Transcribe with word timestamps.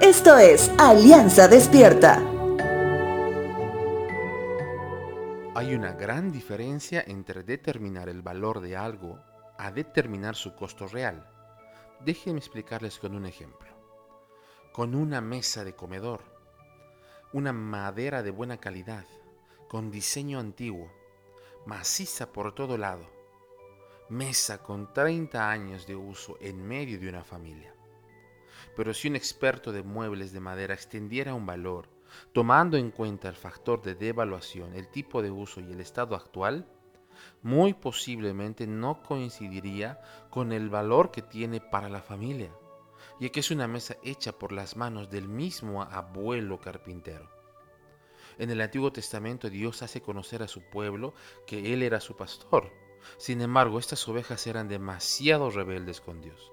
Esto 0.00 0.36
es 0.36 0.70
Alianza 0.78 1.48
Despierta. 1.48 2.16
Hay 5.54 5.74
una 5.74 5.92
gran 5.92 6.30
diferencia 6.30 7.02
entre 7.06 7.42
determinar 7.42 8.10
el 8.10 8.20
valor 8.20 8.60
de 8.60 8.76
algo 8.76 9.18
a 9.58 9.70
determinar 9.70 10.36
su 10.36 10.54
costo 10.54 10.86
real. 10.86 11.26
Déjenme 12.04 12.38
explicarles 12.38 12.98
con 12.98 13.14
un 13.14 13.24
ejemplo. 13.24 13.68
Con 14.72 14.94
una 14.94 15.22
mesa 15.22 15.64
de 15.64 15.74
comedor, 15.74 16.20
una 17.32 17.54
madera 17.54 18.22
de 18.22 18.30
buena 18.30 18.58
calidad, 18.58 19.06
con 19.68 19.90
diseño 19.90 20.38
antiguo, 20.38 20.92
maciza 21.64 22.32
por 22.32 22.54
todo 22.54 22.76
lado, 22.76 23.08
mesa 24.10 24.62
con 24.62 24.92
30 24.92 25.50
años 25.50 25.86
de 25.86 25.96
uso 25.96 26.36
en 26.40 26.62
medio 26.62 27.00
de 27.00 27.08
una 27.08 27.24
familia. 27.24 27.74
Pero 28.76 28.92
si 28.94 29.08
un 29.08 29.16
experto 29.16 29.72
de 29.72 29.82
muebles 29.82 30.32
de 30.32 30.40
madera 30.40 30.74
extendiera 30.74 31.34
un 31.34 31.46
valor, 31.46 31.88
tomando 32.32 32.76
en 32.76 32.90
cuenta 32.90 33.28
el 33.28 33.34
factor 33.34 33.82
de 33.82 33.94
devaluación, 33.94 34.74
el 34.74 34.88
tipo 34.88 35.22
de 35.22 35.30
uso 35.30 35.60
y 35.60 35.72
el 35.72 35.80
estado 35.80 36.14
actual, 36.14 36.68
muy 37.42 37.72
posiblemente 37.72 38.66
no 38.66 39.02
coincidiría 39.02 40.00
con 40.30 40.52
el 40.52 40.68
valor 40.68 41.10
que 41.10 41.22
tiene 41.22 41.60
para 41.60 41.88
la 41.88 42.02
familia, 42.02 42.52
ya 43.18 43.30
que 43.30 43.40
es 43.40 43.50
una 43.50 43.66
mesa 43.66 43.96
hecha 44.02 44.32
por 44.38 44.52
las 44.52 44.76
manos 44.76 45.10
del 45.10 45.26
mismo 45.26 45.82
abuelo 45.82 46.60
carpintero. 46.60 47.30
En 48.38 48.50
el 48.50 48.60
Antiguo 48.60 48.92
Testamento 48.92 49.48
Dios 49.48 49.82
hace 49.82 50.02
conocer 50.02 50.42
a 50.42 50.48
su 50.48 50.60
pueblo 50.60 51.14
que 51.46 51.72
Él 51.72 51.82
era 51.82 52.00
su 52.00 52.14
pastor. 52.16 52.70
Sin 53.16 53.40
embargo, 53.40 53.78
estas 53.78 54.06
ovejas 54.08 54.46
eran 54.46 54.68
demasiado 54.68 55.48
rebeldes 55.50 56.02
con 56.02 56.20
Dios. 56.20 56.52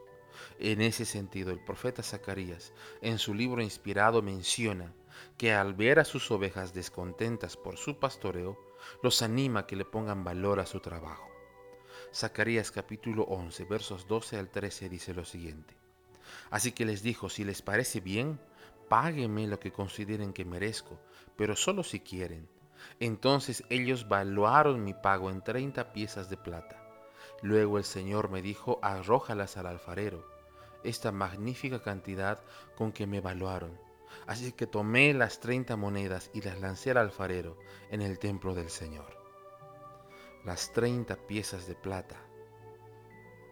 En 0.60 0.82
ese 0.82 1.06
sentido, 1.06 1.52
el 1.52 1.60
profeta 1.60 2.04
Zacarías, 2.04 2.74
en 3.02 3.18
su 3.18 3.34
libro 3.34 3.62
inspirado, 3.62 4.22
menciona 4.22 4.94
que 5.38 5.54
al 5.54 5.74
ver 5.74 6.00
a 6.00 6.06
sus 6.06 6.30
ovejas 6.32 6.74
descontentas 6.74 7.58
por 7.58 7.78
su 7.78 8.00
pastoreo, 8.00 8.58
los 9.02 9.22
anima 9.22 9.62
a 9.62 9.68
que 9.68 9.76
le 9.76 9.86
pongan 9.86 10.24
valor 10.24 10.60
a 10.60 10.66
su 10.66 10.80
trabajo. 10.80 11.28
Zacarías 12.14 12.72
capítulo 12.72 13.24
11, 13.24 13.66
versos 13.66 14.08
12 14.08 14.38
al 14.38 14.50
13 14.50 14.90
dice 14.90 15.14
lo 15.14 15.26
siguiente. 15.26 15.76
Así 16.52 16.72
que 16.72 16.86
les 16.86 17.02
dijo, 17.02 17.30
si 17.30 17.44
les 17.44 17.62
parece 17.62 18.00
bien, 18.00 18.40
páguenme 18.90 19.48
lo 19.48 19.60
que 19.60 19.72
consideren 19.72 20.34
que 20.34 20.46
merezco, 20.46 21.00
pero 21.36 21.56
solo 21.56 21.84
si 21.84 22.00
quieren. 22.00 22.48
Entonces 23.00 23.64
ellos 23.70 24.08
valuaron 24.08 24.84
mi 24.84 24.94
pago 24.94 25.32
en 25.32 25.44
treinta 25.44 25.94
piezas 25.94 26.30
de 26.30 26.38
plata. 26.38 26.80
Luego 27.42 27.78
el 27.78 27.84
Señor 27.84 28.30
me 28.30 28.42
dijo, 28.42 28.80
arrójalas 28.82 29.58
al 29.58 29.68
alfarero 29.68 30.33
esta 30.84 31.12
magnífica 31.12 31.82
cantidad 31.82 32.44
con 32.76 32.92
que 32.92 33.08
me 33.08 33.18
evaluaron. 33.18 33.78
Así 34.28 34.52
que 34.52 34.68
tomé 34.68 35.14
las 35.14 35.40
treinta 35.40 35.76
monedas 35.76 36.30
y 36.34 36.42
las 36.42 36.60
lancé 36.60 36.92
al 36.92 36.98
alfarero 36.98 37.58
en 37.90 38.02
el 38.02 38.20
templo 38.20 38.54
del 38.54 38.70
Señor. 38.70 39.18
Las 40.46 40.72
treinta 40.72 41.16
piezas 41.16 41.68
de 41.68 41.76
plata, 41.76 42.18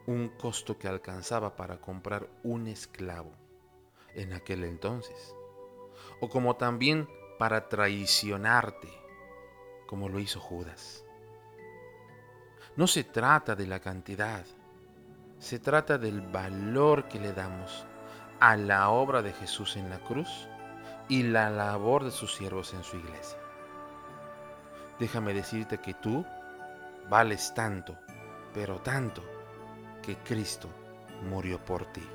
un 0.07 0.29
costo 0.29 0.77
que 0.77 0.87
alcanzaba 0.87 1.55
para 1.55 1.79
comprar 1.79 2.29
un 2.43 2.67
esclavo 2.67 3.33
en 4.13 4.33
aquel 4.33 4.63
entonces, 4.63 5.33
o 6.19 6.29
como 6.29 6.57
también 6.57 7.07
para 7.39 7.69
traicionarte, 7.69 8.89
como 9.87 10.09
lo 10.09 10.19
hizo 10.19 10.39
Judas. 10.39 11.05
No 12.75 12.87
se 12.87 13.03
trata 13.03 13.55
de 13.55 13.67
la 13.67 13.79
cantidad, 13.79 14.45
se 15.41 15.57
trata 15.57 15.97
del 15.97 16.21
valor 16.21 17.07
que 17.07 17.19
le 17.19 17.33
damos 17.33 17.87
a 18.39 18.55
la 18.55 18.91
obra 18.91 19.23
de 19.23 19.33
Jesús 19.33 19.75
en 19.75 19.89
la 19.89 19.97
cruz 19.97 20.47
y 21.09 21.23
la 21.23 21.49
labor 21.49 22.03
de 22.03 22.11
sus 22.11 22.35
siervos 22.35 22.75
en 22.75 22.83
su 22.83 22.97
iglesia. 22.97 23.39
Déjame 24.99 25.33
decirte 25.33 25.79
que 25.79 25.95
tú 25.95 26.23
vales 27.09 27.55
tanto, 27.55 27.97
pero 28.53 28.81
tanto, 28.81 29.23
que 30.03 30.15
Cristo 30.17 30.69
murió 31.23 31.57
por 31.65 31.91
ti. 31.91 32.07